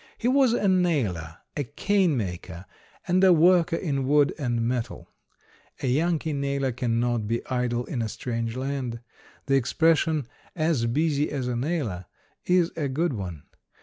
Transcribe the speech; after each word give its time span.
He 0.17 0.27
was 0.27 0.53
a 0.53 0.67
nailer, 0.67 1.37
a 1.55 1.63
cane 1.63 2.17
maker, 2.17 2.65
and 3.07 3.23
a 3.23 3.31
worker 3.31 3.75
in 3.75 4.07
wood 4.07 4.33
and 4.39 4.63
metal. 4.67 5.11
A 5.83 5.89
Yankee 5.89 6.33
nailer 6.33 6.71
cannot 6.71 7.27
be 7.27 7.45
idle 7.49 7.85
in 7.85 8.01
a 8.01 8.09
strange 8.09 8.55
land. 8.55 9.01
The 9.45 9.53
expression, 9.57 10.25
"as 10.55 10.87
busy 10.87 11.29
as 11.29 11.47
a 11.47 11.55
nailer," 11.55 12.05
is 12.47 12.71
a 12.75 12.87
good 12.87 13.13
one. 13.13 13.43